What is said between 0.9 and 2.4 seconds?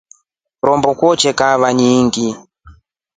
kwete kahawa nyingʼingi.